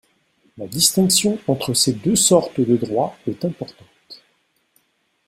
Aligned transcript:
La 0.57 0.65
distinction 0.65 1.37
entre 1.45 1.75
ces 1.75 1.93
deux 1.93 2.15
sortes 2.15 2.59
de 2.59 2.75
droits 2.75 3.15
est 3.27 3.45
importante. 3.45 4.23